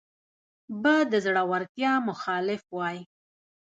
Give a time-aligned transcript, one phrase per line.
[0.81, 2.97] به د زړورتیا مخالف وای